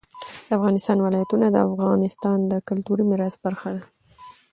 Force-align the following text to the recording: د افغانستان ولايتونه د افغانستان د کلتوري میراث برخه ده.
د 0.47 0.49
افغانستان 0.57 0.97
ولايتونه 1.01 1.45
د 1.51 1.57
افغانستان 1.69 2.37
د 2.51 2.53
کلتوري 2.67 3.03
میراث 3.09 3.35
برخه 3.45 3.69
ده. 3.75 3.83